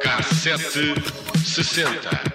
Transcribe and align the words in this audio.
Cassete 0.00 0.94
sessenta. 1.44 2.33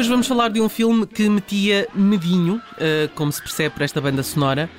Hoje 0.00 0.08
vamos 0.08 0.26
falar 0.26 0.48
de 0.48 0.62
um 0.62 0.68
filme 0.70 1.06
que 1.06 1.28
metia 1.28 1.86
medinho, 1.94 2.58
eh, 2.78 3.10
como 3.14 3.30
se 3.30 3.42
percebe 3.42 3.74
por 3.74 3.82
esta 3.82 4.00
banda 4.00 4.22
sonora, 4.22 4.70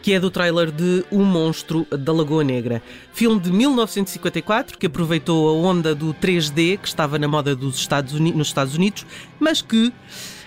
que 0.00 0.14
é 0.14 0.18
do 0.18 0.30
trailer 0.30 0.70
de 0.70 1.04
O 1.10 1.18
Monstro 1.18 1.86
da 1.90 2.14
Lagoa 2.14 2.42
Negra. 2.42 2.82
Filme 3.12 3.38
de 3.38 3.52
1954 3.52 4.78
que 4.78 4.86
aproveitou 4.86 5.50
a 5.50 5.52
onda 5.52 5.94
do 5.94 6.14
3D 6.14 6.78
que 6.78 6.88
estava 6.88 7.18
na 7.18 7.28
moda 7.28 7.54
dos 7.54 7.76
Estados 7.76 8.14
Unidos, 8.14 8.38
nos 8.38 8.46
Estados 8.46 8.74
Unidos, 8.74 9.04
mas 9.38 9.60
que 9.60 9.92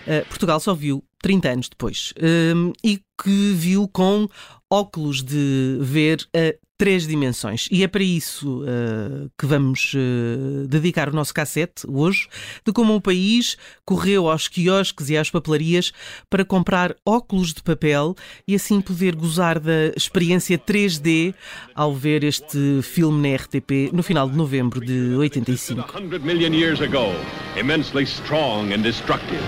eh, 0.08 0.26
Portugal 0.28 0.60
só 0.60 0.74
viu 0.74 1.04
30 1.22 1.50
anos 1.50 1.70
depois. 1.70 2.12
Um, 2.20 2.74
e 2.84 3.00
que 3.24 3.54
viu 3.54 3.88
com 3.88 4.28
óculos 4.70 5.24
de 5.24 5.78
ver 5.82 6.28
a 6.36 6.56
três 6.78 7.08
dimensões. 7.08 7.70
E 7.72 7.84
é 7.84 7.88
para 7.88 8.04
isso 8.04 8.64
uh, 8.64 9.32
que 9.38 9.46
vamos 9.46 9.94
uh, 9.94 10.68
dedicar 10.68 11.08
o 11.08 11.16
nosso 11.16 11.34
cassete 11.34 11.86
hoje, 11.88 12.28
de 12.66 12.74
como 12.74 12.94
o 12.96 13.00
país 13.00 13.56
correu 13.86 14.30
aos 14.30 14.48
quiosques 14.48 15.10
e 15.10 15.16
às 15.16 15.30
papelarias 15.30 15.94
para 16.30 16.44
comprar 16.44 16.94
óculos 17.06 17.54
de 17.54 17.62
papel 17.62 18.16
e 18.48 18.56
assim 18.56 18.82
poder 18.82 19.16
gozar 19.16 19.60
da 19.60 19.94
experiência 19.96 20.58
3D 20.58 21.34
ao 21.74 21.94
ver 21.94 22.24
este 22.24 22.82
filme 22.82 23.30
na 23.30 23.38
RTP 23.38 23.94
no 23.94 24.04
final 24.04 24.30
de 24.30 24.36
novembro 24.36 24.84
de 24.84 25.16
85. 25.16 25.90
100 25.90 26.20
million 26.20 26.54
years 26.54 26.82
ago, 26.82 27.14
immensely 27.58 28.04
strong 28.04 28.74
and 28.74 28.82
destructive. 28.82 29.40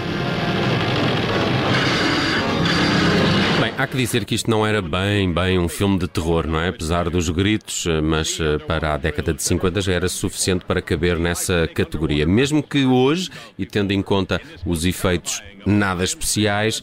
Há 3.77 3.87
que 3.87 3.97
dizer 3.97 4.25
que 4.25 4.35
isto 4.35 4.49
não 4.49 4.65
era 4.65 4.81
bem, 4.81 5.31
bem 5.31 5.59
um 5.59 5.67
filme 5.67 5.99
de 5.99 6.07
terror, 6.07 6.47
não 6.47 6.59
é? 6.59 6.69
Apesar 6.69 7.09
dos 7.09 7.29
gritos, 7.29 7.85
eh, 7.85 8.01
mas 8.01 8.39
eh, 8.39 8.57
para 8.59 8.93
a 8.93 8.97
década 8.97 9.33
de 9.33 9.43
50 9.43 9.81
já 9.81 9.93
era 9.93 10.07
suficiente 10.07 10.65
para 10.65 10.81
caber 10.81 11.19
nessa 11.19 11.67
categoria. 11.73 12.25
Mesmo 12.25 12.63
que 12.63 12.85
hoje, 12.85 13.29
e 13.57 13.65
tendo 13.65 13.91
em 13.91 14.01
conta 14.01 14.41
os 14.65 14.85
efeitos 14.85 15.43
nada 15.65 16.03
especiais, 16.03 16.81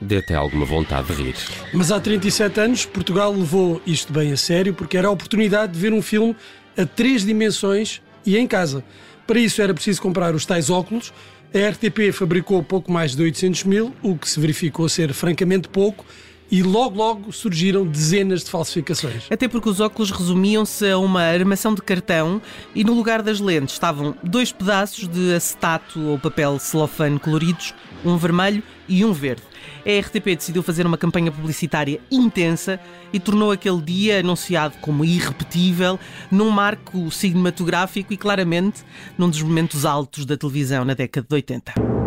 dê 0.00 0.18
até 0.18 0.34
alguma 0.34 0.64
vontade 0.64 1.08
de 1.08 1.22
rir. 1.22 1.34
Mas 1.72 1.92
há 1.92 2.00
37 2.00 2.60
anos, 2.60 2.86
Portugal 2.86 3.32
levou 3.32 3.80
isto 3.86 4.12
bem 4.12 4.32
a 4.32 4.36
sério 4.36 4.74
porque 4.74 4.96
era 4.96 5.08
a 5.08 5.10
oportunidade 5.10 5.72
de 5.72 5.78
ver 5.78 5.92
um 5.92 6.02
filme 6.02 6.34
a 6.76 6.86
três 6.86 7.24
dimensões 7.24 8.00
e 8.24 8.36
em 8.36 8.46
casa. 8.46 8.82
Para 9.26 9.38
isso 9.38 9.62
era 9.62 9.72
preciso 9.72 10.00
comprar 10.00 10.34
os 10.34 10.44
tais 10.44 10.70
óculos 10.70 11.12
a 11.54 11.70
RTP 11.70 12.12
fabricou 12.12 12.62
pouco 12.62 12.90
mais 12.90 13.14
de 13.14 13.22
800 13.22 13.64
mil, 13.64 13.94
o 14.02 14.16
que 14.16 14.28
se 14.28 14.40
verificou 14.40 14.88
ser 14.88 15.12
francamente 15.12 15.68
pouco, 15.68 16.04
e 16.50 16.62
logo 16.62 16.96
logo 16.96 17.32
surgiram 17.32 17.86
dezenas 17.86 18.44
de 18.44 18.50
falsificações. 18.50 19.24
Até 19.30 19.48
porque 19.48 19.70
os 19.70 19.80
óculos 19.80 20.10
resumiam-se 20.10 20.90
a 20.90 20.98
uma 20.98 21.22
armação 21.22 21.74
de 21.74 21.80
cartão 21.80 22.42
e 22.74 22.84
no 22.84 22.92
lugar 22.92 23.22
das 23.22 23.40
lentes 23.40 23.74
estavam 23.74 24.14
dois 24.22 24.52
pedaços 24.52 25.08
de 25.08 25.34
acetato 25.34 25.98
ou 26.00 26.18
papel 26.18 26.58
celofane 26.58 27.18
coloridos, 27.18 27.74
um 28.04 28.16
vermelho 28.16 28.62
e 28.88 29.04
um 29.04 29.12
verde. 29.12 29.42
A 29.86 30.00
RTP 30.00 30.36
decidiu 30.36 30.62
fazer 30.62 30.86
uma 30.86 30.98
campanha 30.98 31.30
publicitária 31.30 32.00
intensa 32.10 32.80
e 33.12 33.20
tornou 33.20 33.50
aquele 33.50 33.80
dia 33.80 34.20
anunciado 34.20 34.76
como 34.80 35.04
irrepetível 35.04 35.98
num 36.30 36.50
marco 36.50 37.10
cinematográfico 37.10 38.12
e 38.12 38.16
claramente 38.16 38.82
num 39.16 39.28
dos 39.28 39.42
momentos 39.42 39.84
altos 39.84 40.24
da 40.24 40.36
televisão 40.36 40.84
na 40.84 40.94
década 40.94 41.26
de 41.28 41.34
80. 41.34 42.01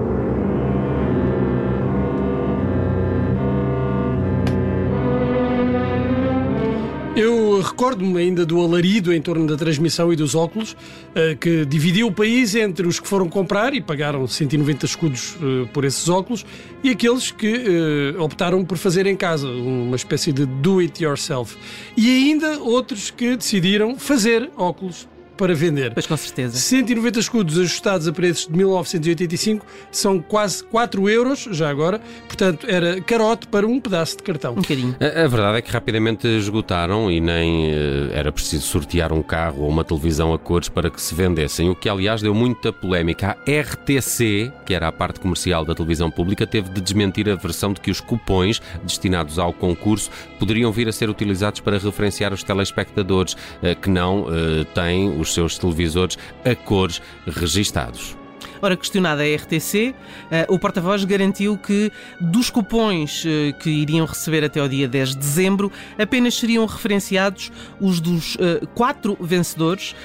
Eu 7.16 7.62
recordo-me 7.62 8.20
ainda 8.20 8.46
do 8.46 8.60
alarido 8.60 9.14
em 9.14 9.22
torno 9.22 9.48
da 9.48 9.56
transmissão 9.56 10.12
e 10.12 10.18
dos 10.18 10.36
óculos, 10.36 10.76
eh, 11.16 11.34
que 11.40 11.66
dividiu 11.66 12.08
o 12.08 12.12
país 12.12 12.54
entre 12.56 12.86
os 12.86 13.00
que 13.00 13.08
foram 13.08 13.30
comprar 13.30 13.74
e 13.74 13.80
pagaram 13.80 14.28
190 14.28 14.86
escudos 14.86 15.38
eh, 15.42 15.66
por 15.72 15.86
esses 15.86 16.10
óculos 16.10 16.46
e 16.84 16.90
aqueles 16.90 17.32
que 17.32 17.48
eh, 17.48 18.20
optaram 18.20 18.66
por 18.66 18.78
fazer 18.78 19.06
em 19.06 19.16
casa, 19.16 19.48
uma 19.48 19.96
espécie 19.96 20.34
de 20.34 20.46
do-it-yourself. 20.46 21.56
E 21.96 22.10
ainda 22.10 22.60
outros 22.60 23.12
que 23.12 23.38
decidiram 23.38 23.98
fazer 23.98 24.52
óculos 24.58 25.08
para 25.36 25.54
vender. 25.54 25.94
Pois 25.94 26.08
com 26.08 26.18
certeza. 26.18 26.58
190 26.58 27.20
escudos 27.20 27.58
ajustados 27.58 28.08
a 28.08 28.14
preços 28.14 28.48
de 28.48 28.54
1985 28.58 29.66
são 29.92 30.20
quase 30.20 30.64
4 30.64 31.10
euros, 31.10 31.48
já 31.52 31.70
agora, 31.70 32.00
portanto 32.28 32.66
era 32.70 33.02
carote 33.02 33.48
para 33.48 33.68
um 33.68 33.80
pedaço 33.80 34.18
de 34.18 34.24
cartão. 34.24 34.54
Um 34.54 34.62
bocadinho. 34.62 34.96
A, 35.00 35.24
a 35.24 35.28
verdade 35.28 35.58
é 35.58 35.62
que 35.62 35.72
rapidamente 35.72 36.28
esgotaram 36.28 37.12
e 37.12 37.20
nem 37.20 37.72
uh, 37.72 38.12
era 38.12 38.32
preciso 38.32 38.66
sortear 38.66 39.12
um 39.12 39.22
carro 39.22 39.64
ou 39.64 39.70
uma 39.70 39.84
televisão 39.84 40.34
a 40.34 40.40
cores 40.40 40.70
para 40.70 40.90
que 40.90 41.02
se 41.02 41.14
vendessem, 41.14 41.70
o 41.70 41.76
que 41.76 41.90
aliás 41.90 42.22
deu 42.22 42.34
muita 42.34 42.72
polémica. 42.72 43.38
A 43.48 43.62
RTC, 43.62 44.52
que 44.66 44.74
era 44.74 44.88
a 44.88 44.92
parte 44.92 45.20
comercial 45.20 45.66
da 45.66 45.74
televisão 45.74 46.10
pública, 46.10 46.48
teve 46.48 46.70
de 46.70 46.82
desmentir 46.82 47.30
a 47.30 47.36
versão 47.36 47.74
de 47.74 47.82
que 47.82 47.92
os 47.92 48.00
cupões 48.00 48.62
destinados 48.84 49.40
ao 49.40 49.54
concurso 49.54 50.10
poderiam 50.40 50.72
vir 50.72 50.88
a 50.88 50.92
ser 50.92 51.10
utilizados 51.10 51.60
para 51.60 51.78
referenciar 51.78 52.34
os 52.34 52.44
telespectadores 52.44 53.34
uh, 53.34 53.76
que 53.82 53.90
não 53.90 54.22
uh, 54.22 54.66
têm 54.74 55.20
os 55.20 55.25
seus 55.34 55.58
televisores 55.58 56.18
a 56.44 56.56
cores 56.56 57.02
registados. 57.28 58.16
Ora, 58.62 58.76
questionada 58.76 59.22
a 59.22 59.36
RTC, 59.36 59.94
eh, 60.32 60.46
o 60.50 60.58
porta-voz 60.58 61.04
garantiu 61.04 61.58
que 61.58 61.92
dos 62.20 62.50
cupões 62.50 63.24
eh, 63.26 63.52
que 63.60 63.70
iriam 63.70 64.06
receber 64.06 64.44
até 64.44 64.60
ao 64.60 64.68
dia 64.68 64.88
10 64.88 65.10
de 65.10 65.18
dezembro, 65.18 65.72
apenas 66.00 66.36
seriam 66.36 66.66
referenciados 66.66 67.52
os 67.80 68.00
dos 68.00 68.38
eh, 68.40 68.66
quatro 68.74 69.16
vencedores 69.20 69.96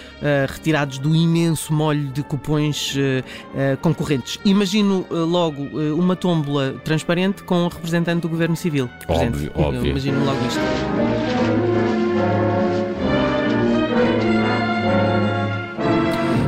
retirados 0.48 0.98
do 0.98 1.16
imenso 1.16 1.72
molho 1.72 2.08
de 2.08 2.22
cupões 2.22 2.94
concorrentes. 3.80 4.38
Imagino 4.44 5.06
logo 5.10 5.62
uma 5.96 6.14
tómbola 6.14 6.74
transparente 6.84 7.42
com 7.42 7.64
um 7.64 7.68
representante 7.68 8.20
do 8.22 8.28
Governo 8.28 8.56
Civil. 8.56 8.90
Óbvio, 9.08 9.50
óbvio. 9.54 9.86
imagino 9.86 10.22
logo 10.24 10.38
isto. 10.46 10.60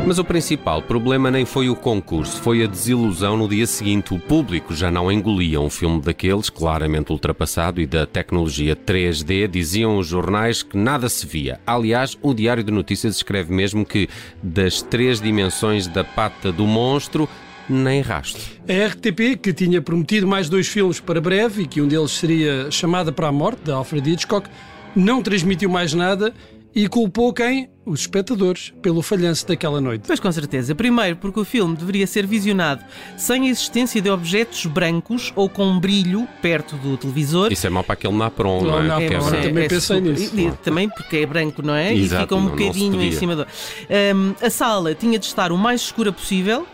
Mas 0.05 0.19
o 0.19 0.25
principal 0.25 0.83
problema 0.83 1.31
nem 1.31 1.45
foi 1.45 1.71
o 1.71 1.77
concurso, 1.77 2.43
foi 2.43 2.65
a 2.65 2.67
desilusão 2.67 3.37
no 3.37 3.49
dia 3.49 3.67
seguinte. 3.67 4.13
O 4.13 4.19
público 4.19 4.75
já 4.75 4.91
não 4.91 5.13
engolia 5.13 5.61
um 5.61 5.71
filme 5.71 6.01
daqueles, 6.01 6.51
claramente 6.51 7.13
ultrapassado 7.13 7.81
e 7.81 7.87
da 7.87 8.05
tecnologia 8.05 8.75
3D, 8.75 9.47
diziam 9.47 9.97
os 9.97 10.09
jornais 10.09 10.63
que 10.63 10.77
nada 10.77 11.09
se 11.09 11.25
via. 11.25 11.61
Aliás, 11.65 12.19
o 12.21 12.35
Diário 12.35 12.65
de 12.65 12.73
Notícias 12.73 13.15
escreve 13.15 13.55
mesmo 13.55 13.87
que 13.87 14.09
das 14.43 14.83
três 14.83 15.21
dimensões 15.21 15.87
da 15.87 16.03
pata 16.03 16.51
do 16.51 16.67
monstro, 16.67 17.29
nem 17.69 18.01
rastro. 18.01 18.43
A 18.69 18.87
RTP, 18.89 19.41
que 19.41 19.53
tinha 19.53 19.81
prometido 19.81 20.27
mais 20.27 20.49
dois 20.49 20.67
filmes 20.67 20.99
para 20.99 21.21
breve 21.21 21.63
e 21.63 21.67
que 21.67 21.81
um 21.81 21.87
deles 21.87 22.11
seria 22.11 22.69
Chamada 22.73 23.13
para 23.13 23.29
a 23.29 23.33
Morte, 23.33 23.63
de 23.65 23.71
Alfred 23.71 24.11
Hitchcock, 24.11 24.49
não 24.97 25.23
transmitiu 25.23 25.71
mais 25.71 25.95
nada 25.95 26.35
e 26.75 26.89
culpou 26.89 27.33
quem? 27.33 27.69
Os 27.85 28.01
espectadores, 28.01 28.73
pelo 28.81 29.03
falhanço 29.03 29.47
daquela 29.47 29.81
noite. 29.81 30.05
Pois 30.07 30.21
com 30.21 30.31
certeza. 30.31 30.73
Primeiro, 30.73 31.17
porque 31.17 31.41
o 31.41 31.45
filme 31.45 31.77
deveria 31.77 32.07
ser 32.07 32.25
visionado 32.27 32.85
sem 33.17 33.49
a 33.49 33.51
existência 33.51 34.01
de 34.01 34.09
objetos 34.09 34.67
brancos 34.67 35.33
ou 35.35 35.49
com 35.49 35.81
brilho 35.81 36.29
perto 36.41 36.77
do 36.77 36.97
televisor. 36.97 37.53
Isso 37.53 37.67
é 37.67 37.71
mau 37.71 37.83
para 37.83 37.95
aquele 37.95 38.15
Napron, 38.15 38.63
não, 38.63 38.83
não 38.83 38.99
é? 38.99 39.05
é, 39.05 39.07
é 39.07 39.19
também 39.19 39.65
é, 39.65 39.69
pensei 39.69 40.01
nisso. 40.01 40.39
E, 40.39 40.53
também 40.63 40.89
porque 40.89 41.17
é 41.17 41.27
branco, 41.27 41.61
não 41.61 41.75
é? 41.75 41.93
Exato, 41.93 42.23
e 42.23 42.23
fica 42.23 42.37
um 42.37 42.47
bocadinho 42.47 43.03
em 43.03 43.13
cima 43.13 43.35
do. 43.35 43.43
Um, 43.43 44.35
a 44.41 44.49
sala 44.49 44.95
tinha 44.95 45.19
de 45.19 45.27
estar 45.27 45.51
o 45.51 45.59
mais 45.59 45.81
escura 45.81 46.13
possível, 46.13 46.63
uh, 46.63 46.67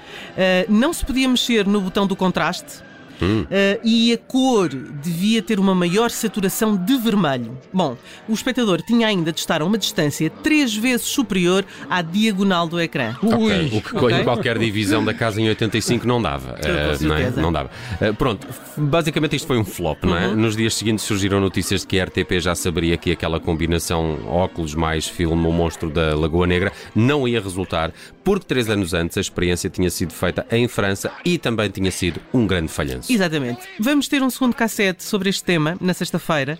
não 0.68 0.92
se 0.92 1.04
podia 1.06 1.26
mexer 1.26 1.66
no 1.66 1.80
botão 1.80 2.06
do 2.06 2.14
contraste 2.14 2.86
Hum. 3.20 3.42
Uh, 3.42 3.80
e 3.84 4.12
a 4.12 4.18
cor 4.18 4.68
devia 4.68 5.42
ter 5.42 5.58
uma 5.58 5.74
maior 5.74 6.10
saturação 6.10 6.76
de 6.76 6.96
vermelho. 6.96 7.56
Bom, 7.72 7.96
o 8.28 8.32
espectador 8.32 8.82
tinha 8.82 9.06
ainda 9.06 9.32
de 9.32 9.40
estar 9.40 9.60
a 9.60 9.64
uma 9.64 9.78
distância 9.78 10.30
três 10.30 10.74
vezes 10.76 11.06
superior 11.06 11.64
à 11.88 12.02
diagonal 12.02 12.68
do 12.68 12.80
ecrã. 12.80 13.14
Okay. 13.22 13.78
O 13.78 13.82
que 13.82 13.96
okay. 13.96 14.20
em 14.20 14.24
qualquer 14.24 14.58
divisão 14.58 15.04
da 15.04 15.14
casa 15.14 15.40
em 15.40 15.48
85 15.48 16.06
não 16.06 16.20
dava. 16.20 16.54
Uh, 16.54 17.04
não, 17.06 17.14
é? 17.16 17.30
não, 17.30 17.52
dava. 17.52 17.70
Uh, 18.00 18.14
pronto, 18.14 18.46
basicamente 18.76 19.36
isto 19.36 19.46
foi 19.46 19.58
um 19.58 19.64
flop, 19.64 20.04
não 20.04 20.16
é? 20.16 20.28
Uhum. 20.28 20.36
Nos 20.36 20.56
dias 20.56 20.74
seguintes 20.74 21.04
surgiram 21.04 21.40
notícias 21.40 21.82
de 21.82 21.86
que 21.86 22.00
a 22.00 22.04
RTP 22.04 22.40
já 22.40 22.54
saberia 22.54 22.96
que 22.96 23.10
aquela 23.10 23.40
combinação 23.40 24.18
óculos 24.26 24.74
mais 24.74 25.06
filme 25.06 25.46
O 25.46 25.52
Monstro 25.52 25.90
da 25.90 26.14
Lagoa 26.14 26.46
Negra 26.46 26.72
não 26.94 27.26
ia 27.26 27.40
resultar, 27.40 27.92
porque 28.24 28.46
três 28.46 28.68
anos 28.68 28.94
antes 28.94 29.16
a 29.16 29.20
experiência 29.20 29.70
tinha 29.70 29.90
sido 29.90 30.12
feita 30.12 30.46
em 30.50 30.68
França 30.68 31.10
e 31.24 31.38
também 31.38 31.70
tinha 31.70 31.90
sido 31.90 32.20
um 32.32 32.46
grande 32.46 32.68
falhanço. 32.68 33.07
Exatamente. 33.08 33.60
Vamos 33.78 34.08
ter 34.08 34.22
um 34.22 34.30
segundo 34.30 34.54
cassete 34.54 35.02
sobre 35.04 35.30
este 35.30 35.44
tema 35.44 35.76
na 35.80 35.94
sexta-feira, 35.94 36.58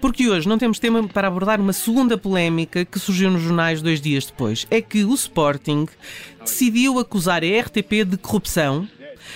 porque 0.00 0.28
hoje 0.28 0.48
não 0.48 0.58
temos 0.58 0.78
tema 0.78 1.06
para 1.08 1.28
abordar 1.28 1.60
uma 1.60 1.72
segunda 1.72 2.18
polémica 2.18 2.84
que 2.84 2.98
surgiu 2.98 3.30
nos 3.30 3.42
jornais 3.42 3.80
dois 3.82 4.00
dias 4.00 4.26
depois. 4.26 4.66
É 4.70 4.80
que 4.80 5.04
o 5.04 5.14
Sporting 5.14 5.86
decidiu 6.40 6.98
acusar 6.98 7.42
a 7.42 7.60
RTP 7.60 8.04
de 8.04 8.16
corrupção 8.16 8.88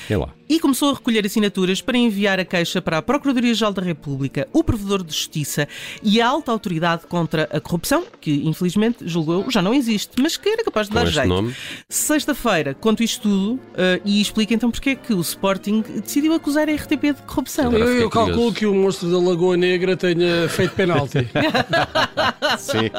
É 0.09 0.17
lá. 0.17 0.40
E 0.51 0.59
começou 0.59 0.91
a 0.91 0.95
recolher 0.95 1.25
assinaturas 1.25 1.81
para 1.81 1.97
enviar 1.97 2.41
a 2.41 2.45
queixa 2.45 2.83
para 2.83 2.99
a 2.99 3.03
Procuradoria-Geral 3.03 3.73
da 3.73 3.81
República, 3.81 4.49
o 4.53 4.65
Provedor 4.65 5.05
de 5.05 5.13
Justiça 5.15 5.69
e 6.03 6.21
a 6.21 6.27
alta 6.27 6.51
autoridade 6.51 7.07
contra 7.07 7.49
a 7.53 7.61
corrupção, 7.61 8.05
que 8.21 8.43
infelizmente, 8.45 9.07
julgo 9.07 9.33
eu, 9.33 9.45
já 9.49 9.63
não 9.63 9.73
existe, 9.73 10.21
mas 10.21 10.37
que 10.37 10.49
era 10.49 10.65
capaz 10.65 10.89
de 10.89 10.93
Com 10.93 10.99
dar 10.99 11.07
jeito. 11.07 11.55
Sexta-feira 11.89 12.75
conto 12.75 13.05
isto 13.05 13.23
tudo 13.23 13.61
eh, 13.77 14.01
e 14.05 14.21
explico 14.21 14.53
então 14.53 14.73
porque 14.73 14.91
é 14.91 14.95
que 14.97 15.15
o 15.15 15.21
Sporting 15.21 15.85
decidiu 16.03 16.35
acusar 16.35 16.69
a 16.69 16.73
RTP 16.75 17.03
de 17.15 17.23
corrupção. 17.27 17.73
Eu, 17.73 17.87
eu 18.01 18.11
calculo 18.11 18.53
que 18.53 18.67
o 18.67 18.75
monstro 18.75 19.09
da 19.09 19.19
Lagoa 19.19 19.57
Negra 19.57 19.97
tenha 19.97 20.49
feito 20.49 20.75
penalti. 20.75 21.29
Sim. 22.59 22.91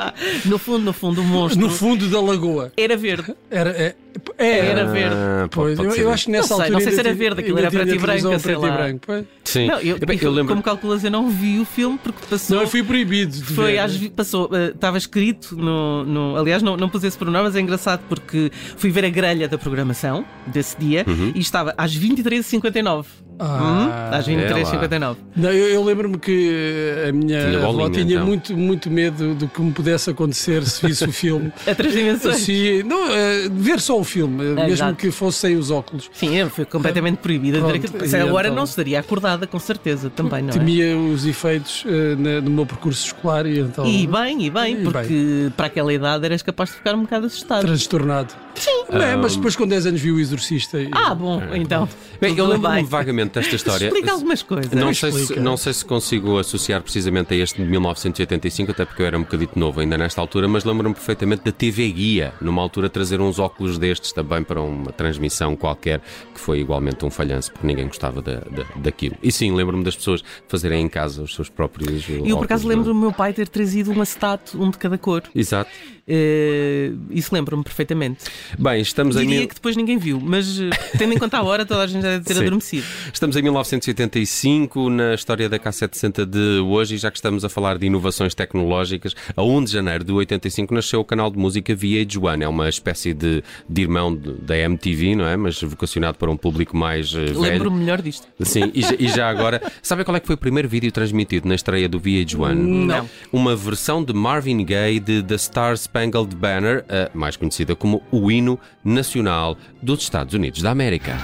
No 0.46 0.58
fundo, 0.58 0.86
no 0.86 0.94
fundo, 0.94 1.20
o 1.22 1.24
monstro 1.26 1.60
no 1.60 1.70
fundo 1.70 2.08
da 2.10 2.22
lagoa. 2.22 2.72
era 2.78 2.96
verde. 2.96 3.36
Era, 3.50 3.72
é, 3.72 3.96
é, 4.38 4.58
Era 4.68 4.86
verde. 4.86 5.16
Ah, 5.16 5.48
Pois, 5.52 5.78
pode 5.78 5.90
eu, 5.90 5.96
eu 6.06 6.12
acho 6.12 6.26
que 6.26 6.32
nessa 6.32 6.50
Não 6.50 6.58
sei, 6.58 6.66
altura. 6.66 6.72
não 6.72 6.80
sei 6.82 6.92
se 6.94 7.00
era 7.00 7.14
verde, 7.14 7.41
aquilo 7.42 7.58
era 7.60 7.70
preto 7.70 7.94
e 7.94 7.98
branco, 7.98 8.22
sei 8.30 8.40
preto 8.40 8.66
e 8.66 8.70
lá. 8.70 8.78
branco, 8.78 9.00
pois. 9.06 9.26
Sim. 9.44 9.68
Não, 9.68 9.80
eu, 9.80 9.98
Epá, 9.98 10.14
eu 10.14 10.32
lembro. 10.32 10.48
como 10.54 10.64
calculas, 10.64 11.04
eu 11.04 11.12
não 11.12 11.30
vi 11.30 11.60
o 11.60 11.66
filme 11.66 12.00
porque 12.02 12.20
passou. 12.30 12.56
Não, 12.56 12.64
eu 12.64 12.70
fui 12.70 12.84
proibido 12.84 13.32
de 13.38 13.44
Foi 13.44 13.74
ver. 13.74 13.80
às, 13.80 13.98
passou, 14.10 14.50
eh, 14.54 14.72
estava 14.74 14.98
escrito 14.98 15.56
no, 15.58 16.04
no- 16.06 16.38
aliás 16.38 16.62
não, 16.64 16.78
não 16.78 16.88
pus 16.90 17.04
esse 17.04 17.18
pronome, 17.18 17.44
mas 17.46 17.56
é 17.56 17.60
engraçado 17.62 18.02
porque 18.08 18.52
fui 18.78 18.90
ver 18.92 19.04
a 19.06 19.10
grelha 19.10 19.48
da 19.48 19.58
programação 19.58 20.26
desse 20.48 20.78
dia 20.80 21.04
Uhum. 21.08 21.32
e 21.36 21.40
estava 21.40 21.74
às 21.78 21.94
23h59 21.96 23.06
Ah, 23.44 24.12
Hum? 24.12 24.16
às 24.16 24.28
23h59 24.28 25.16
Não, 25.36 25.50
eu, 25.52 25.68
eu 25.70 25.84
lembro-me 25.84 26.18
que 26.20 27.04
a 27.10 27.12
minha 27.12 27.46
Tinha 27.48 27.58
avó 27.58 27.72
bolinha, 27.72 27.90
tinha 27.92 28.14
então. 28.16 28.26
muito, 28.26 28.56
muito 28.56 28.92
medo 28.92 29.34
do 29.34 29.48
que 29.48 29.62
me 29.62 29.72
pudesse 29.72 30.10
acontecer 30.12 30.64
se 30.64 30.86
visse 30.86 31.06
o 31.06 31.12
filme. 31.12 31.52
a 31.66 31.74
três 31.74 31.94
dimensões 31.94 32.36
Se, 32.38 32.84
não, 32.84 33.12
eh, 33.12 33.50
ver 33.52 33.80
só 33.80 34.00
o 34.00 34.04
filme, 34.04 34.44
eh, 34.44 34.54
mesmo 34.54 34.70
exato. 34.70 34.96
que 34.96 35.10
fosse 35.10 35.40
sem 35.40 35.56
os 35.58 35.72
óculos. 35.72 36.10
Sim, 36.14 36.36
eu 36.36 36.50
fui 36.52 36.66
completamente 36.66 37.18
proibida 37.18 37.60
de 37.60 37.66
ver 37.66 37.76
aquilo. 37.78 38.28
Agora 38.28 38.48
então- 38.48 38.56
não 38.58 38.64
estaria 38.64 39.00
acordada, 39.00 39.48
com 39.48 39.58
certeza, 39.60 40.10
também, 40.12 40.44
não 40.44 40.50
é? 40.50 40.54
Temia 40.54 40.96
os 40.98 41.26
efeitos 41.26 41.84
eh, 41.88 42.16
na- 42.16 42.42
no 42.42 42.52
meu 42.52 42.66
percurso 42.68 43.08
escolar 43.08 43.46
e 43.48 43.60
então. 43.60 43.86
E 43.86 44.06
bem, 44.06 44.44
e 44.46 44.50
bem, 44.52 44.82
E 44.82 44.84
porque 44.84 45.50
para 45.58 45.66
aquela 45.68 45.92
idade 45.92 46.24
eras 46.26 46.42
capaz 46.44 46.70
de 46.70 46.76
ficar 46.76 46.94
um 46.94 47.02
bocado 47.02 47.26
assustado. 47.26 47.62
Transtornado. 47.66 48.34
Sim. 48.54 48.84
mas 49.22 49.36
depois 49.36 49.56
com 49.56 49.66
10 49.68 49.86
anos 49.88 50.02
vi 50.02 50.12
o 50.12 50.20
Exorcista. 50.20 50.80
E... 50.80 50.90
Ah, 50.92 51.16
bom, 51.16 51.42
então. 51.56 51.88
Bem, 52.20 52.38
eu 52.38 52.46
lembro-me 52.46 52.76
bem. 52.76 52.86
Vagamente 53.32 53.52
desta 53.52 53.56
história. 53.56 53.86
Explica 53.88 54.12
algumas 54.12 54.44
coisas. 54.44 54.72
Não 54.72 54.94
sei, 54.94 55.12
se, 55.12 55.40
não 55.40 55.58
sei 55.58 55.74
se 55.74 55.86
consigo 55.86 56.38
associar 56.38 56.82
precisamente 56.82 57.34
a 57.34 57.38
este 57.38 57.62
de 57.62 57.68
1985, 57.70 58.72
até 58.72 58.86
porque 58.86 59.02
eu 59.02 59.06
era 59.06 59.18
um 59.18 59.22
bocadito 59.22 59.58
novo 59.58 59.80
ainda 59.80 59.98
nesta 59.98 60.20
altura, 60.22 60.48
mas 60.48 60.64
lembro-me 60.64 60.94
perfeitamente 60.94 61.44
da 61.44 61.52
TV 61.52 61.90
Guia, 61.92 62.34
numa 62.42 62.62
altura 62.62 62.90
trazer 62.90 63.22
uns 63.22 63.40
óculos 63.40 63.78
destes 63.78 64.12
também 64.12 64.44
para 64.44 64.62
uma 64.62 64.92
transmissão 64.92 65.56
qualquer, 65.56 66.02
que 66.34 66.40
foi 66.40 66.60
igualmente 66.60 67.06
um 67.06 67.10
falhanço, 67.10 67.52
porque 67.52 67.66
ninguém 67.68 67.88
gostava 67.88 68.22
da, 68.22 68.36
da- 68.40 68.66
daquilo. 68.78 69.16
E 69.22 69.32
sim, 69.32 69.54
lembro-me 69.54 69.84
das 69.84 69.96
pessoas 69.96 70.24
fazerem 70.48 70.84
em 70.86 70.90
casa 70.90 71.22
os 71.24 71.34
seus 71.36 71.50
próprios. 71.50 72.08
E 72.10 72.30
eu 72.30 72.38
por 72.38 72.46
acaso 72.46 72.68
lembro 72.68 72.86
do 72.86 72.96
meu 72.96 73.12
pai 73.12 73.34
ter 73.34 73.48
trazido 73.48 73.92
um 73.92 74.02
acetato, 74.02 74.62
um 74.62 74.70
de 74.70 74.78
cada 74.78 74.98
cor. 74.98 75.24
Exato. 75.34 75.70
Eh, 76.08 76.92
isso 77.10 77.34
lembro-me 77.34 77.64
perfeitamente. 77.64 78.26
Bem, 78.58 78.82
estamos 78.82 79.16
em. 79.16 79.28
Diria 79.28 79.48
que 79.48 79.56
depois 79.56 79.76
ninguém 79.76 79.98
viu, 79.98 80.20
mas 80.20 80.60
eh, 80.60 80.70
tendo 80.98 81.14
em 81.14 81.18
conta 81.18 81.38
a 81.38 81.44
hora, 81.44 81.66
toda 81.66 81.84
a 81.84 81.88
gente 81.88 82.02
já 82.02 82.10
deve 82.10 82.26
ter 82.26 82.34
Sim. 82.36 82.42
adormecido. 82.42 82.86
Estamos 83.14 83.36
em 83.36 83.42
1985, 83.42 84.90
na 84.90 85.14
história 85.14 85.48
da 85.48 85.60
K760 85.60 86.26
de 86.26 86.60
hoje, 86.60 86.96
e 86.96 86.98
já 86.98 87.12
que 87.12 87.18
estamos 87.18 87.46
a 87.46 87.50
falar 87.50 87.78
de 87.78 87.86
inovações 87.86 88.34
tecnológicas, 88.34 89.16
a 89.36 89.44
1 89.44 89.64
de 89.66 89.72
janeiro 89.72 90.04
de 90.04 90.12
85 90.12 90.74
nasceu 90.74 91.00
o 91.00 91.06
canal 91.06 91.30
de 91.30 91.38
música 91.38 91.76
VH1. 91.76 92.42
É 92.44 92.48
uma 92.48 92.68
espécie 92.70 93.14
de, 93.14 93.44
de 93.70 93.82
irmão 93.82 94.16
da 94.16 94.58
MTV, 94.58 95.16
não 95.16 95.26
é? 95.26 95.36
Mas 95.38 95.62
vocacionado 95.62 96.18
para 96.18 96.32
um 96.32 96.38
público 96.38 96.76
mais 96.76 97.14
eh, 97.14 97.26
velho. 97.26 97.40
Lembro-me 97.40 97.78
melhor 97.80 98.02
disto. 98.02 98.28
Sim, 98.42 98.72
e 98.74 98.82
já, 98.82 98.96
e 98.98 99.08
já 99.08 99.30
agora, 99.30 99.62
sabe 99.82 100.04
qual 100.04 100.16
é 100.16 100.20
que 100.20 100.28
foi 100.28 100.36
o 100.36 100.38
primeiro 100.38 100.68
vídeo 100.68 100.92
transmitido 100.92 101.48
na 101.48 101.56
estreia 101.56 101.88
do 101.88 102.00
VH1? 102.00 102.54
Não. 102.54 103.10
Uma 103.32 103.56
versão 103.56 104.04
de 104.04 104.14
Marvin 104.14 104.64
Gaye 104.66 105.00
de 105.00 105.22
The 105.24 105.38
Star 105.38 105.78
Spangled 105.92 106.36
Banner, 106.38 106.86
mais 107.14 107.36
conhecida 107.36 107.76
como 107.76 108.02
o 108.12 108.32
hino 108.32 108.58
nacional 108.82 109.58
dos 109.82 110.02
Estados 110.02 110.34
Unidos 110.34 110.62
da 110.62 110.72
América. 110.72 111.18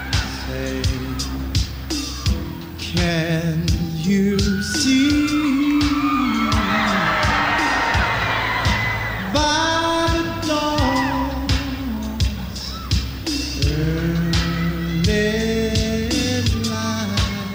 Can 2.78 3.27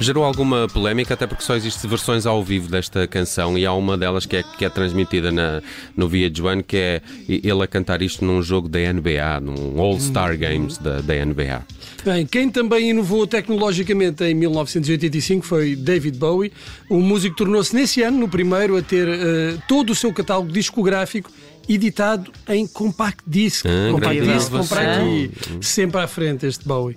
Gerou 0.02 0.24
alguma 0.24 0.66
polémica, 0.66 1.14
até 1.14 1.28
porque 1.28 1.44
só 1.44 1.54
existem 1.54 1.88
versões 1.88 2.26
ao 2.26 2.42
vivo 2.42 2.68
desta 2.68 3.06
canção 3.06 3.56
e 3.56 3.64
há 3.64 3.72
uma 3.72 3.96
delas 3.96 4.26
que 4.26 4.36
é, 4.36 4.42
que 4.42 4.64
é 4.64 4.68
transmitida 4.68 5.30
na, 5.30 5.62
no 5.96 6.10
VH1, 6.10 6.64
que 6.64 6.76
é 6.76 7.02
ele 7.28 7.62
a 7.62 7.66
cantar 7.68 8.02
isto 8.02 8.24
num 8.24 8.42
jogo 8.42 8.68
da 8.68 8.80
NBA, 8.80 9.40
num 9.40 9.80
All-Star 9.80 10.36
Games 10.36 10.76
da, 10.78 11.00
da 11.00 11.24
NBA. 11.24 11.62
Bem, 12.04 12.26
quem 12.26 12.50
também 12.50 12.90
inovou 12.90 13.28
tecnologicamente 13.28 14.24
em 14.24 14.34
1985 14.34 15.46
foi 15.46 15.76
David 15.76 16.18
Bowie. 16.18 16.52
O 16.90 16.98
músico 16.98 17.36
tornou-se 17.36 17.72
nesse 17.72 18.02
ano, 18.02 18.18
no 18.18 18.28
primeiro, 18.28 18.76
a 18.76 18.82
ter 18.82 19.06
eh, 19.06 19.56
todo 19.68 19.90
o 19.90 19.94
seu 19.94 20.12
catálogo 20.12 20.50
discográfico 20.50 21.30
editado 21.68 22.32
em 22.48 22.66
compact 22.66 23.22
disc. 23.24 23.64
Ah, 23.66 23.92
compact 23.92 24.20
disc, 24.20 24.50
comprar 24.50 24.98
aqui, 24.98 25.30
sempre 25.60 26.00
à 26.00 26.08
frente 26.08 26.44
este 26.44 26.66
Bowie. 26.66 26.96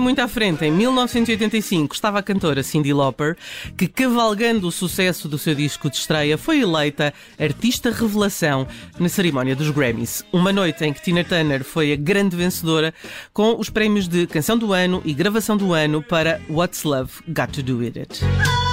Muito 0.00 0.20
à 0.20 0.26
frente, 0.26 0.64
em 0.64 0.72
1985, 0.72 1.94
estava 1.94 2.18
a 2.18 2.22
cantora 2.22 2.62
Cyndi 2.62 2.92
Lauper, 2.92 3.36
que, 3.76 3.86
cavalgando 3.86 4.66
o 4.66 4.72
sucesso 4.72 5.28
do 5.28 5.38
seu 5.38 5.54
disco 5.54 5.90
de 5.90 5.96
estreia, 5.96 6.38
foi 6.38 6.60
eleita 6.60 7.12
Artista 7.38 7.90
Revelação 7.90 8.66
na 8.98 9.08
cerimónia 9.08 9.54
dos 9.54 9.70
Grammys. 9.70 10.24
Uma 10.32 10.52
noite 10.52 10.84
em 10.84 10.92
que 10.92 11.02
Tina 11.02 11.22
Turner 11.22 11.62
foi 11.62 11.92
a 11.92 11.96
grande 11.96 12.36
vencedora 12.36 12.94
com 13.32 13.58
os 13.58 13.68
prémios 13.68 14.08
de 14.08 14.26
Canção 14.26 14.56
do 14.56 14.72
Ano 14.72 15.02
e 15.04 15.12
Gravação 15.12 15.56
do 15.56 15.72
Ano 15.72 16.02
para 16.02 16.40
What's 16.48 16.82
Love 16.84 17.12
Got 17.28 17.52
to 17.52 17.62
Do 17.62 17.78
With 17.78 17.98
It. 17.98 18.69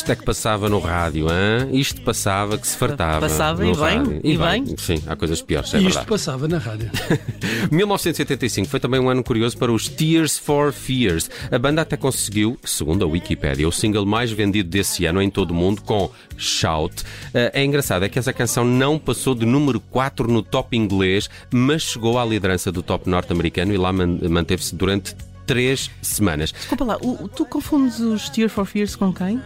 Isto 0.00 0.12
é 0.12 0.16
que 0.16 0.24
passava 0.24 0.66
no 0.70 0.78
rádio, 0.78 1.26
hein? 1.26 1.68
Isto 1.78 2.00
passava 2.00 2.56
que 2.56 2.66
se 2.66 2.74
fartava. 2.74 3.20
Passava 3.20 3.62
no 3.62 3.70
e 3.70 3.76
bem, 3.76 3.98
rádio. 3.98 4.20
e 4.24 4.38
bem. 4.38 4.74
Sim, 4.78 5.02
há 5.06 5.14
coisas 5.14 5.42
piores, 5.42 5.74
é 5.74 5.76
E 5.76 5.80
isto 5.80 5.88
verdade. 5.88 6.06
passava 6.06 6.48
na 6.48 6.56
rádio. 6.56 6.90
1985 7.70 8.66
foi 8.68 8.80
também 8.80 8.98
um 8.98 9.10
ano 9.10 9.22
curioso 9.22 9.58
para 9.58 9.70
os 9.70 9.88
Tears 9.88 10.38
for 10.38 10.72
Fears. 10.72 11.28
A 11.52 11.58
banda 11.58 11.82
até 11.82 11.98
conseguiu, 11.98 12.58
segundo 12.64 13.04
a 13.04 13.08
Wikipedia, 13.08 13.68
o 13.68 13.72
single 13.72 14.06
mais 14.06 14.32
vendido 14.32 14.70
desse 14.70 15.04
ano 15.04 15.20
em 15.20 15.28
todo 15.28 15.50
o 15.50 15.54
mundo 15.54 15.82
com 15.82 16.10
Shout. 16.38 17.04
Eh, 17.34 17.50
É 17.60 17.62
engraçado, 17.64 18.02
é 18.04 18.08
que 18.08 18.18
essa 18.18 18.32
canção 18.32 18.64
não 18.64 18.98
passou 18.98 19.34
de 19.34 19.44
número 19.44 19.80
4 19.80 20.26
no 20.32 20.42
top 20.42 20.74
inglês, 20.78 21.28
mas 21.52 21.82
chegou 21.82 22.18
à 22.18 22.24
liderança 22.24 22.72
do 22.72 22.82
top 22.82 23.06
norte-americano 23.08 23.74
e 23.74 23.76
lá 23.76 23.92
man- 23.92 24.18
manteve-se 24.30 24.74
durante 24.74 25.14
três 25.46 25.90
semanas. 26.00 26.52
Desculpa 26.52 26.84
lá, 26.84 26.96
o- 27.02 27.28
tu 27.28 27.44
confundes 27.44 28.00
os 28.00 28.30
Tear 28.30 28.48
for 28.48 28.64
Fears 28.64 28.96
com 28.96 29.12
quem? 29.12 29.38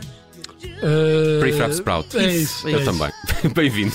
you 0.64 0.73
Uh, 0.84 1.40
Prefab 1.40 1.70
Sprout. 1.72 2.16
É 2.16 2.34
isso. 2.36 2.68
Eu 2.68 2.80
é 2.80 2.84
também. 2.84 3.10
Bem-vindo. 3.54 3.92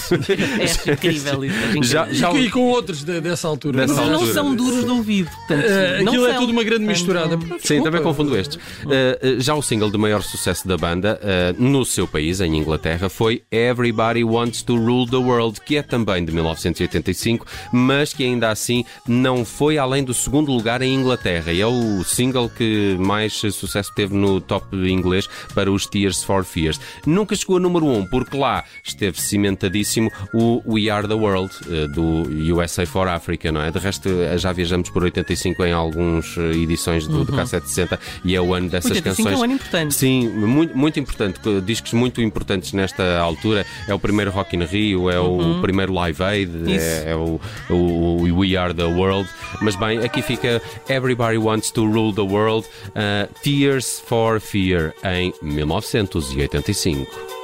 É 0.87 0.91
incrível 0.93 1.45
isso. 1.45 1.55
é 1.79 1.83
Já, 1.83 2.07
já. 2.11 2.31
E 2.33 2.49
com 2.49 2.61
outros 2.61 3.03
de- 3.03 3.21
dessa 3.21 3.47
altura. 3.47 3.85
Dessa 3.85 3.93
Mas 3.93 4.01
não 4.01 4.07
é? 4.07 4.11
não 4.11 4.19
altura. 4.19 4.33
são 4.33 4.55
duros 4.55 4.83
de 4.85 4.89
ouvido. 4.91 5.29
Portanto, 5.29 5.65
Uh, 5.69 6.03
não 6.03 6.07
aquilo 6.13 6.25
é 6.27 6.31
são. 6.31 6.39
tudo 6.41 6.51
uma 6.51 6.63
grande 6.63 6.85
misturada. 6.85 7.37
Sim, 7.37 7.47
Desculpa. 7.57 7.83
também 7.83 8.01
confundo 8.01 8.37
estes. 8.37 8.55
Uh, 8.57 9.39
já 9.39 9.53
o 9.55 9.61
single 9.61 9.91
de 9.91 9.97
maior 9.97 10.21
sucesso 10.23 10.67
da 10.67 10.77
banda, 10.77 11.19
uh, 11.21 11.61
no 11.61 11.85
seu 11.85 12.07
país, 12.07 12.41
em 12.41 12.57
Inglaterra, 12.57 13.07
foi 13.09 13.43
Everybody 13.51 14.23
Wants 14.23 14.63
to 14.63 14.75
Rule 14.75 15.07
the 15.09 15.17
World, 15.17 15.61
que 15.61 15.77
é 15.77 15.83
também 15.83 16.23
de 16.25 16.31
1985, 16.31 17.45
mas 17.71 18.13
que 18.13 18.23
ainda 18.23 18.49
assim 18.49 18.83
não 19.07 19.45
foi 19.45 19.77
além 19.77 20.03
do 20.03 20.13
segundo 20.13 20.51
lugar 20.51 20.81
em 20.81 20.93
Inglaterra. 20.95 21.51
E 21.51 21.61
é 21.61 21.67
o 21.67 22.03
single 22.03 22.49
que 22.49 22.95
mais 22.99 23.33
sucesso 23.33 23.91
teve 23.95 24.15
no 24.15 24.39
top 24.41 24.75
inglês 24.75 25.27
para 25.53 25.71
os 25.71 25.85
Tears 25.85 26.23
for 26.23 26.43
Fears 26.43 26.78
nunca 27.05 27.35
chegou 27.35 27.57
a 27.57 27.59
número 27.59 27.85
1, 27.85 27.97
um, 27.97 28.05
porque 28.05 28.37
lá 28.37 28.63
esteve 28.83 29.21
cimentadíssimo 29.21 30.11
o 30.33 30.61
We 30.65 30.89
Are 30.89 31.07
the 31.07 31.13
World 31.13 31.51
eh, 31.69 31.87
do 31.87 32.27
USA 32.53 32.85
for 32.85 33.07
Africa, 33.07 33.51
não 33.51 33.61
é? 33.61 33.71
De 33.71 33.79
resto, 33.79 34.09
eh, 34.09 34.37
já 34.37 34.51
viajamos 34.51 34.89
por 34.89 35.03
85 35.03 35.63
em 35.65 35.71
algumas 35.71 36.35
eh, 36.37 36.51
edições 36.51 37.07
do, 37.07 37.19
uhum. 37.19 37.25
do 37.25 37.33
K760 37.33 37.99
e 38.23 38.35
é 38.35 38.41
o 38.41 38.53
ano 38.53 38.69
dessas 38.69 38.91
85 38.91 39.17
canções. 39.17 39.35
é 39.35 39.37
um 39.39 39.43
ano 39.43 39.53
importante. 39.53 39.95
Sim, 39.95 40.29
muito, 40.29 40.77
muito 40.77 40.99
importante. 40.99 41.39
Discos 41.65 41.93
muito 41.93 42.21
importantes 42.21 42.73
nesta 42.73 43.19
altura. 43.19 43.65
É 43.87 43.93
o 43.93 43.99
primeiro 43.99 44.31
Rock 44.31 44.55
in 44.55 44.63
Rio, 44.63 45.09
é 45.09 45.19
uhum. 45.19 45.59
o 45.59 45.61
primeiro 45.61 45.93
Live 45.93 46.23
Aid, 46.23 46.51
é, 46.71 47.11
é, 47.11 47.15
o, 47.15 47.39
o, 47.69 47.75
o 47.75 48.39
We 48.39 48.55
Are 48.55 48.73
the 48.73 48.85
World. 48.85 49.29
Mas 49.61 49.75
bem, 49.75 49.99
aqui 49.99 50.21
fica 50.21 50.61
Everybody 50.87 51.37
Wants 51.37 51.71
to 51.71 51.85
Rule 51.85 52.13
the 52.13 52.21
World, 52.21 52.67
uh, 52.89 53.31
Tears 53.41 54.01
for 54.05 54.39
Fear, 54.39 54.93
em 55.03 55.33
1980. 55.41 56.58
1975. 56.61 57.38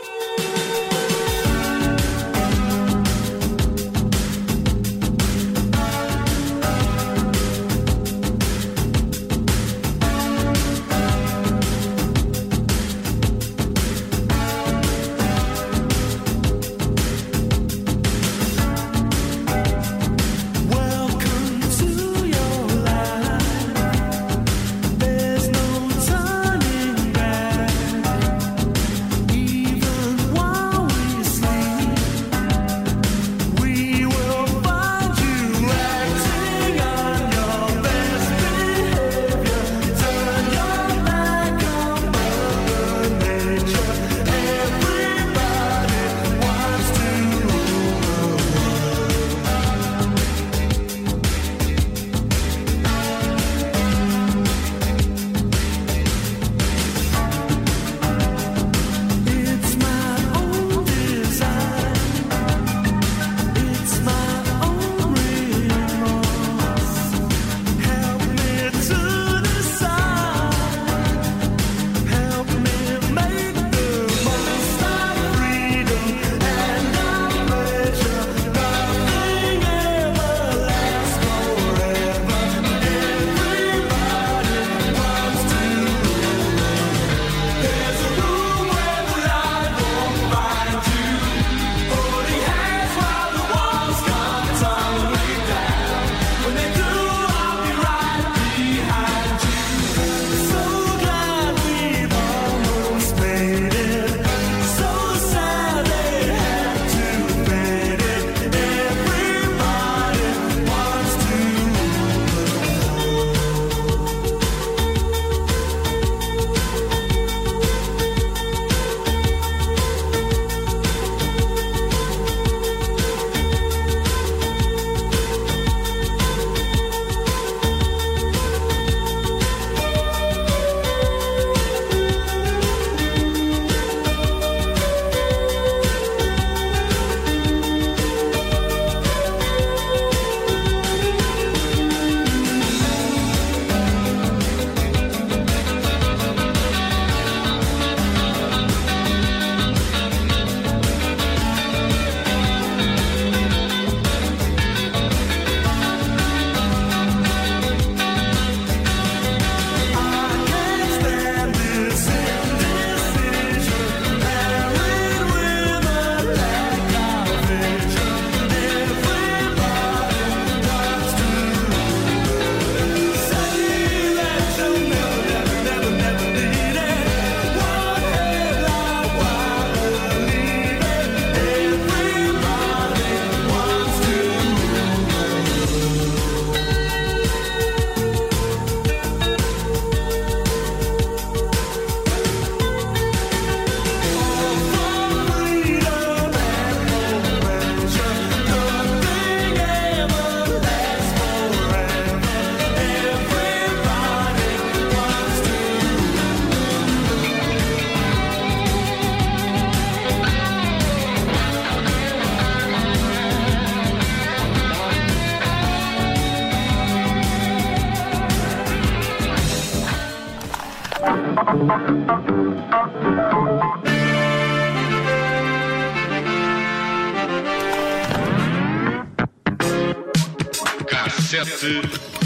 Cassete 230.85 231.81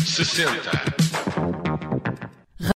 60. 0.05 0.98